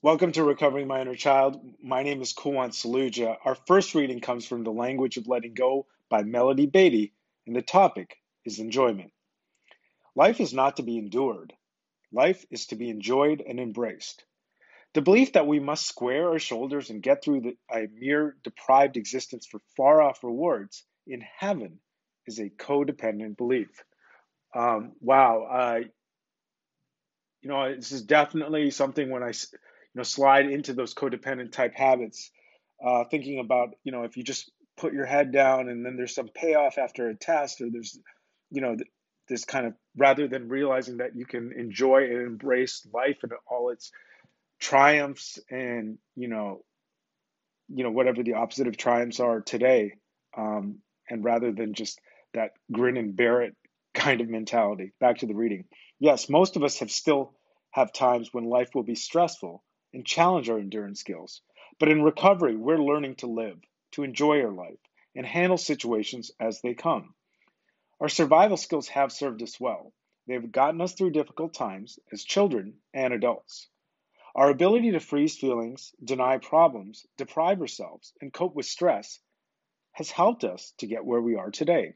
[0.00, 1.60] Welcome to Recovering My Inner Child.
[1.82, 3.36] My name is Kulwant Saluja.
[3.44, 7.14] Our first reading comes from The Language of Letting Go by Melody Beattie,
[7.48, 9.10] and the topic is enjoyment.
[10.14, 11.52] Life is not to be endured.
[12.12, 14.22] Life is to be enjoyed and embraced.
[14.94, 18.96] The belief that we must square our shoulders and get through the, a mere deprived
[18.96, 21.80] existence for far off rewards in heaven
[22.24, 23.82] is a codependent belief.
[24.54, 25.42] Um, wow.
[25.42, 25.80] Uh,
[27.42, 29.32] you know, this is definitely something when I
[29.98, 32.30] know, slide into those codependent type habits,
[32.84, 36.14] uh, thinking about, you know, if you just put your head down and then there's
[36.14, 37.98] some payoff after a test or there's,
[38.50, 38.76] you know,
[39.28, 43.70] this kind of rather than realizing that you can enjoy and embrace life and all
[43.70, 43.90] its
[44.58, 46.64] triumphs and, you know,
[47.68, 49.94] you know, whatever the opposite of triumphs are today.
[50.36, 50.78] Um,
[51.10, 52.00] and rather than just
[52.34, 53.56] that grin and bear it
[53.94, 54.92] kind of mentality.
[55.00, 55.64] Back to the reading.
[55.98, 57.34] Yes, most of us have still
[57.70, 59.62] have times when life will be stressful
[59.92, 61.42] and challenge our endurance skills.
[61.78, 63.58] But in recovery, we're learning to live,
[63.92, 64.78] to enjoy our life,
[65.14, 67.14] and handle situations as they come.
[68.00, 69.92] Our survival skills have served us well.
[70.26, 73.68] They have gotten us through difficult times as children and adults.
[74.34, 79.18] Our ability to freeze feelings, deny problems, deprive ourselves, and cope with stress
[79.92, 81.94] has helped us to get where we are today.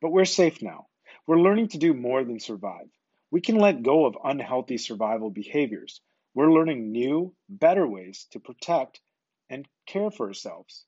[0.00, 0.88] But we're safe now.
[1.26, 2.88] We're learning to do more than survive.
[3.30, 6.00] We can let go of unhealthy survival behaviors
[6.36, 9.00] we're learning new, better ways to protect
[9.48, 10.84] and care for ourselves.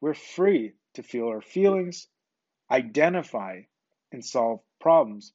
[0.00, 2.08] We're free to feel our feelings,
[2.68, 3.60] identify
[4.10, 5.32] and solve problems,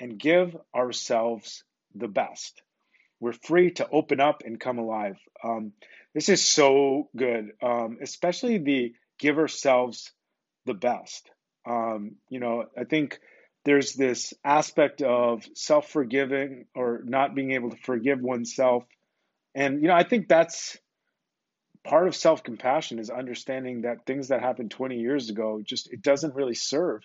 [0.00, 1.62] and give ourselves
[1.94, 2.60] the best.
[3.20, 5.18] We're free to open up and come alive.
[5.42, 5.72] Um,
[6.12, 10.10] this is so good, um, especially the give ourselves
[10.64, 11.30] the best.
[11.64, 13.20] Um, you know, I think
[13.64, 18.84] there's this aspect of self forgiving or not being able to forgive oneself
[19.56, 20.78] and you know, I think that's
[21.82, 26.34] part of self-compassion is understanding that things that happened 20 years ago just it doesn't
[26.34, 27.02] really serve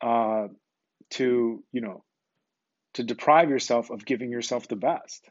[0.00, 0.46] uh,
[1.10, 2.04] to you know
[2.94, 5.28] to deprive yourself of giving yourself the best.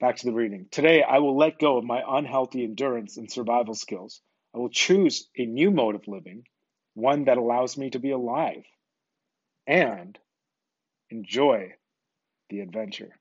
[0.00, 0.66] Back to the reading.
[0.70, 4.22] Today i will let go of my unhealthy endurance and survival skills.
[4.54, 6.44] I will choose a new mode of living
[6.94, 8.64] one that allows me to be alive
[9.66, 10.18] and
[11.10, 11.74] enjoy
[12.48, 13.17] the adventure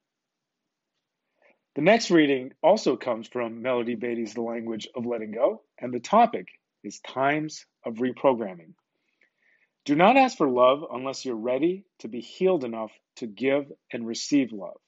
[1.77, 5.99] the next reading also comes from Melody Beattie's The Language of Letting Go, and the
[5.99, 6.47] topic
[6.83, 8.73] is Times of Reprogramming.
[9.85, 14.07] Do not ask for love unless you're ready to be healed enough to give and
[14.07, 14.79] receive love.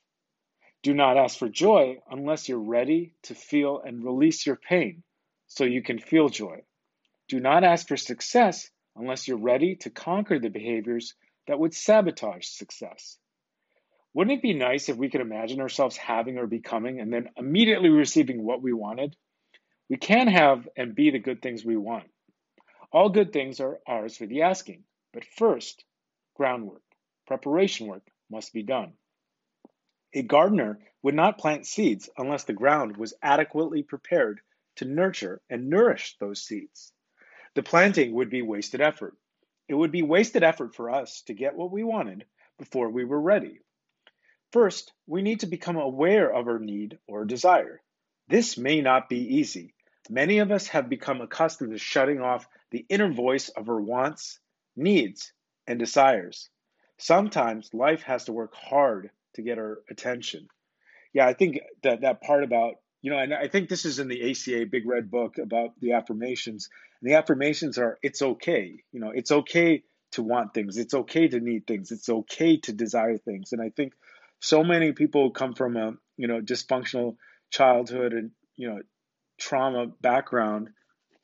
[0.82, 5.04] Do not ask for joy unless you're ready to feel and release your pain
[5.46, 6.64] so you can feel joy.
[7.28, 11.14] Do not ask for success unless you're ready to conquer the behaviors
[11.46, 13.20] that would sabotage success.
[14.14, 17.90] Wouldn't it be nice if we could imagine ourselves having or becoming and then immediately
[17.90, 19.16] receiving what we wanted?
[19.90, 22.10] We can have and be the good things we want.
[22.92, 24.84] All good things are ours for the asking,
[25.14, 25.84] but first,
[26.36, 26.82] groundwork,
[27.28, 28.94] preparation work must be done.
[30.14, 34.42] A gardener would not plant seeds unless the ground was adequately prepared
[34.78, 36.92] to nurture and nourish those seeds.
[37.54, 39.16] The planting would be wasted effort.
[39.68, 42.26] It would be wasted effort for us to get what we wanted
[42.58, 43.60] before we were ready.
[44.52, 47.82] First, we need to become aware of our need or desire.
[48.28, 49.74] This may not be easy.
[50.10, 54.40] Many of us have become accustomed to shutting off the inner voice of our wants,
[54.76, 55.34] needs,
[55.68, 56.50] and desires.
[56.98, 60.48] Sometimes life has to work hard to get our attention.
[61.14, 64.08] Yeah, I think that that part about, you know, and I think this is in
[64.08, 66.70] the ACA Big Red Book about the affirmations.
[67.02, 68.84] And the affirmations are it's okay.
[68.92, 70.78] You know, it's okay to want things.
[70.78, 71.92] It's okay to need things.
[71.92, 73.54] It's okay to desire things.
[73.54, 73.94] And I think
[74.40, 77.18] so many people come from a you know dysfunctional
[77.50, 78.82] childhood and you know
[79.38, 80.70] trauma background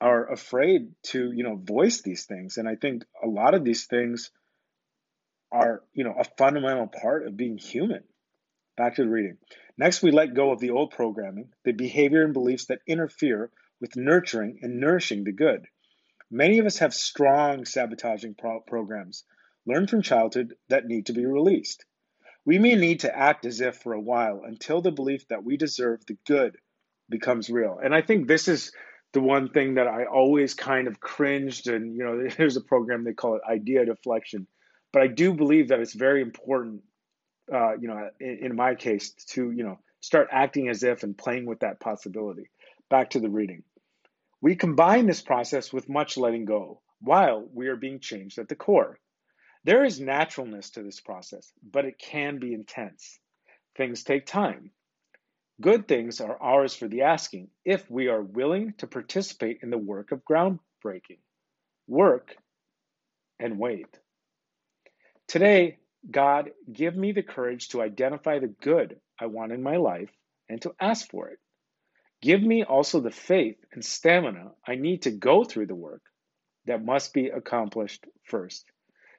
[0.02, 2.58] are afraid to you know voice these things.
[2.58, 4.32] And i think a lot of these things
[5.52, 8.04] are you know a fundamental part of being human.
[8.78, 9.38] Back to the reading.
[9.78, 13.50] Next we let go of the old programming the behavior and beliefs that interfere
[13.80, 15.68] with nurturing and nourishing the good.
[16.30, 19.24] Many of us have strong sabotaging pro- programs
[19.66, 21.86] learned from childhood that need to be released
[22.46, 25.58] we may need to act as if for a while until the belief that we
[25.58, 26.58] deserve the good
[27.10, 27.80] becomes real.
[27.84, 28.72] And I think this is
[29.14, 31.68] the one thing that I always kind of cringed.
[31.68, 34.48] And, you know, there's a program, they call it idea deflection.
[34.94, 36.84] But I do believe that it's very important,
[37.52, 41.18] uh, you know, in, in my case, to, you know, start acting as if and
[41.18, 42.50] playing with that possibility.
[42.90, 43.64] Back to the reading.
[44.42, 48.56] We combine this process with much letting go while we are being changed at the
[48.56, 49.00] core.
[49.66, 53.20] There is naturalness to this process, but it can be intense.
[53.76, 54.70] Things take time.
[55.60, 59.78] Good things are ours for the asking if we are willing to participate in the
[59.80, 61.18] work of groundbreaking.
[61.88, 62.36] Work
[63.40, 63.88] and wait.
[65.28, 65.80] Today,
[66.12, 70.12] God, give me the courage to identify the good I want in my life
[70.48, 71.40] and to ask for it.
[72.22, 76.04] Give me also the faith and stamina I need to go through the work
[76.68, 78.72] that must be accomplished first.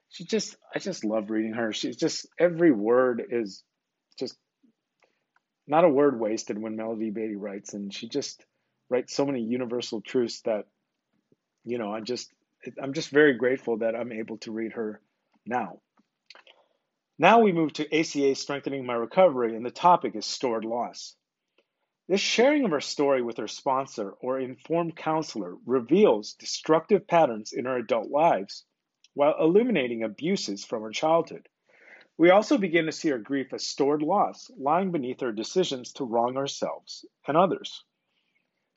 [0.09, 1.73] She just, I just love reading her.
[1.73, 3.63] She's just, every word is
[4.17, 4.37] just
[5.67, 7.73] not a word wasted when Melody Beattie writes.
[7.73, 8.43] And she just
[8.89, 10.65] writes so many universal truths that,
[11.65, 12.31] you know, I just,
[12.81, 15.01] I'm just very grateful that I'm able to read her
[15.45, 15.79] now.
[17.19, 21.15] Now we move to ACA Strengthening My Recovery, and the topic is stored loss.
[22.07, 27.65] This sharing of our story with our sponsor or informed counselor reveals destructive patterns in
[27.67, 28.63] our adult lives
[29.17, 31.49] while illuminating abuses from our childhood.
[32.19, 36.03] We also begin to see our grief as stored loss lying beneath our decisions to
[36.03, 37.83] wrong ourselves and others.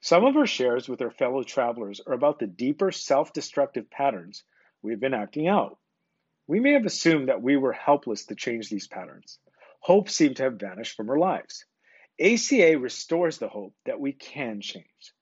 [0.00, 4.42] Some of our shares with our fellow travelers are about the deeper self destructive patterns
[4.80, 5.78] we've been acting out.
[6.46, 9.38] We may have assumed that we were helpless to change these patterns.
[9.80, 11.66] Hope seemed to have vanished from our lives.
[12.18, 15.12] ACA restores the hope that we can change.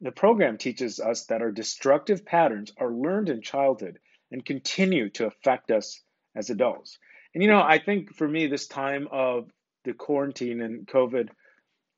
[0.00, 3.98] The program teaches us that our destructive patterns are learned in childhood
[4.32, 6.00] and continue to affect us
[6.34, 6.98] as adults.
[7.34, 9.50] And you know, I think for me, this time of
[9.84, 11.28] the quarantine and COVID,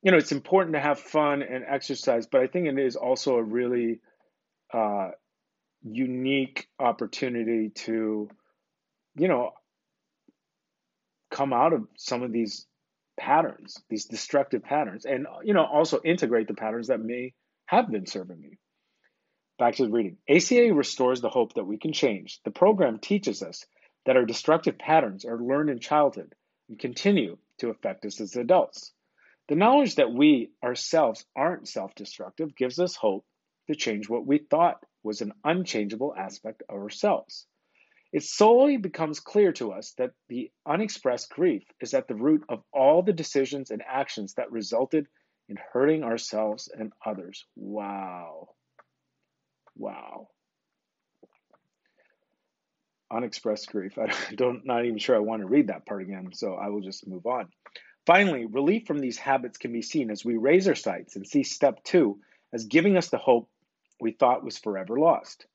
[0.03, 3.37] you know, it's important to have fun and exercise, but I think it is also
[3.37, 4.01] a really
[4.73, 5.11] uh,
[5.83, 8.29] unique opportunity to
[9.17, 9.53] you know,
[11.31, 12.67] come out of some of these
[13.19, 17.33] patterns, these destructive patterns, and, you know, also integrate the patterns that may
[17.67, 18.59] have been serving me.
[19.59, 20.19] Back to the reading.
[20.29, 22.41] ACA restores the hope that we can change.
[22.45, 23.65] The program teaches us
[24.05, 26.35] that our destructive patterns are learned in childhood
[26.69, 28.93] and continue to affect us as adults.
[29.49, 33.25] The knowledge that we ourselves aren't self destructive gives us hope
[33.69, 37.47] to change what we thought was an unchangeable aspect of ourselves.
[38.12, 42.62] It solely becomes clear to us that the unexpressed grief is at the root of
[42.73, 45.06] all the decisions and actions that resulted
[45.49, 47.45] in hurting ourselves and others.
[47.55, 48.54] Wow.
[49.76, 50.29] Wow.
[53.11, 53.99] Unexpressed grief.
[53.99, 56.81] I don't not even sure I want to read that part again, so I will
[56.81, 57.49] just move on.
[58.06, 61.43] Finally, relief from these habits can be seen as we raise our sights and see
[61.43, 62.19] step 2
[62.53, 63.49] as giving us the hope
[64.00, 65.47] we thought was forever lost.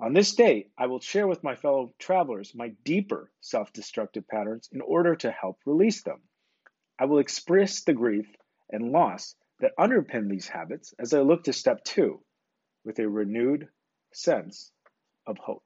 [0.00, 4.68] On this day, I will share with my fellow travelers my deeper self destructive patterns
[4.72, 6.20] in order to help release them.
[6.98, 8.26] I will express the grief
[8.70, 12.20] and loss that underpin these habits as I look to step two
[12.84, 13.68] with a renewed
[14.12, 14.70] sense
[15.26, 15.64] of hope.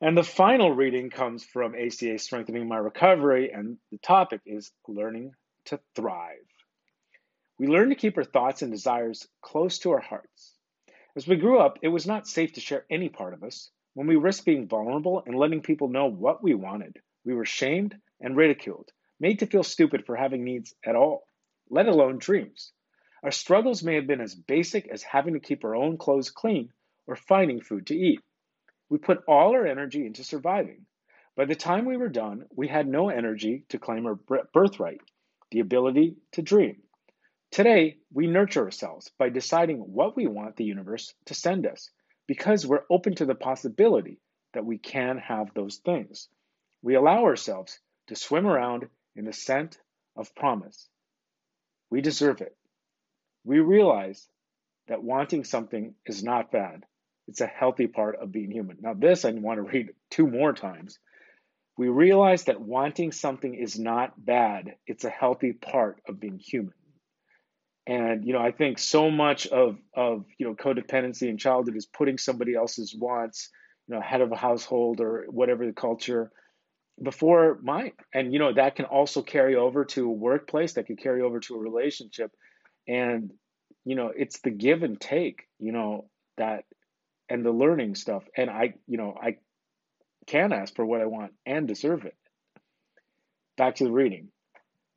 [0.00, 5.32] And the final reading comes from ACA Strengthening My Recovery, and the topic is learning
[5.66, 6.36] to thrive.
[7.58, 10.54] We learn to keep our thoughts and desires close to our hearts.
[11.16, 13.70] As we grew up, it was not safe to share any part of us.
[13.94, 17.96] When we risked being vulnerable and letting people know what we wanted, we were shamed
[18.20, 21.26] and ridiculed, made to feel stupid for having needs at all,
[21.70, 22.72] let alone dreams.
[23.26, 26.72] Our struggles may have been as basic as having to keep our own clothes clean
[27.08, 28.20] or finding food to eat.
[28.88, 30.86] We put all our energy into surviving.
[31.34, 35.00] By the time we were done, we had no energy to claim our birthright,
[35.50, 36.84] the ability to dream.
[37.50, 41.90] Today, we nurture ourselves by deciding what we want the universe to send us
[42.28, 44.20] because we're open to the possibility
[44.54, 46.28] that we can have those things.
[46.80, 49.80] We allow ourselves to swim around in the scent
[50.14, 50.88] of promise.
[51.90, 52.56] We deserve it.
[53.46, 54.28] We realize
[54.88, 56.82] that wanting something is not bad.
[57.28, 58.78] It's a healthy part of being human.
[58.80, 60.98] Now, this I want to read two more times.
[61.78, 64.74] We realize that wanting something is not bad.
[64.86, 66.74] It's a healthy part of being human.
[67.86, 71.86] And you know, I think so much of of you know codependency in childhood is
[71.86, 73.50] putting somebody else's wants,
[73.86, 76.32] you know, head of a household or whatever the culture
[77.00, 77.92] before mine.
[78.12, 81.38] And you know, that can also carry over to a workplace, that can carry over
[81.40, 82.32] to a relationship.
[82.88, 83.32] And
[83.86, 86.64] you know, it's the give and take, you know, that
[87.28, 88.24] and the learning stuff.
[88.36, 89.36] And I, you know, I
[90.26, 92.16] can ask for what I want and deserve it.
[93.56, 94.28] Back to the reading.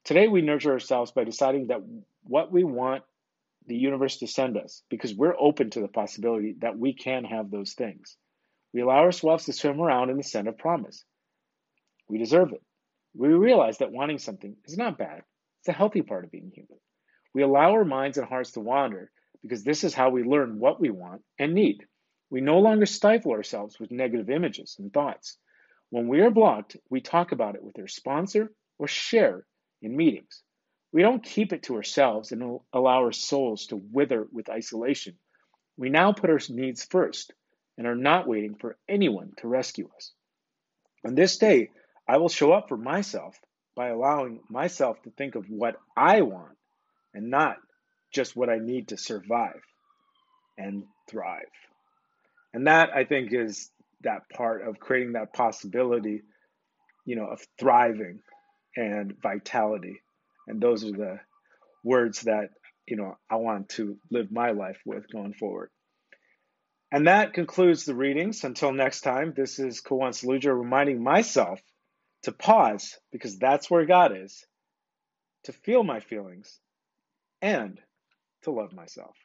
[0.05, 1.81] Today, we nurture ourselves by deciding that
[2.24, 3.03] what we want
[3.67, 7.51] the universe to send us because we're open to the possibility that we can have
[7.51, 8.17] those things.
[8.74, 11.03] We allow ourselves to swim around in the scent of promise.
[12.08, 12.63] We deserve it.
[13.15, 15.22] We realize that wanting something is not bad,
[15.60, 16.79] it's a healthy part of being human.
[17.34, 20.80] We allow our minds and hearts to wander because this is how we learn what
[20.80, 21.86] we want and need.
[22.30, 25.38] We no longer stifle ourselves with negative images and thoughts.
[25.90, 29.46] When we are blocked, we talk about it with our sponsor or share
[29.82, 30.44] in meetings.
[30.92, 35.18] We don't keep it to ourselves and allow our souls to wither with isolation.
[35.78, 37.34] We now put our needs first
[37.78, 40.14] and are not waiting for anyone to rescue us.
[41.06, 41.70] On this day,
[42.08, 43.40] I will show up for myself
[43.76, 46.58] by allowing myself to think of what I want
[47.13, 47.58] and not
[48.13, 49.62] just what I need to survive
[50.58, 51.44] and thrive.
[52.54, 56.22] And that I think is that part of creating that possibility,
[57.06, 58.20] you know, of thriving
[58.75, 60.01] and vitality.
[60.48, 61.20] And those are the
[61.84, 62.50] words that,
[62.88, 65.70] you know, I want to live my life with going forward.
[66.92, 68.44] And that concludes the readings.
[68.44, 71.62] Until next time, this is Kawan Saluja reminding myself
[72.24, 74.46] to pause because that's where God is,
[75.44, 76.60] to feel my feelings,
[77.41, 77.79] and
[78.43, 79.15] to love myself.